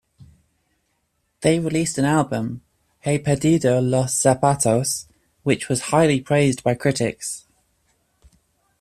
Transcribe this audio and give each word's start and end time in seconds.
They 1.41 1.59
released 1.59 1.99
an 1.99 2.05
album, 2.05 2.63
"He 3.03 3.19
Perdido 3.19 3.79
Los 3.79 4.15
Zapatos", 4.19 5.05
which 5.43 5.69
was 5.69 5.79
highly 5.91 6.19
praised 6.19 6.63
by 6.63 6.73
critics. 6.73 7.45